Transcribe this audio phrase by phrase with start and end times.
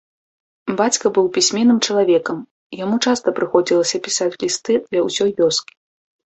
[0.79, 2.37] Бацька быў пісьменным чалавекам,
[2.79, 5.73] яму часта прыходзілася пісаць лісты для ўсёй вёскі.